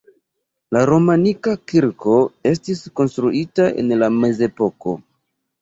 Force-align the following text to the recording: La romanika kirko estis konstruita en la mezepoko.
La 0.77 0.81
romanika 0.89 1.53
kirko 1.73 2.15
estis 2.53 2.83
konstruita 3.01 3.69
en 3.83 3.97
la 4.03 4.11
mezepoko. 4.17 4.99